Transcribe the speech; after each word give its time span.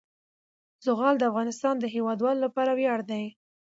زغال 0.85 1.15
د 1.19 1.23
افغانستان 1.31 1.75
د 1.79 1.85
هیوادوالو 1.95 2.43
لپاره 2.45 2.71
ویاړ 2.73 2.99
دی. 3.11 3.25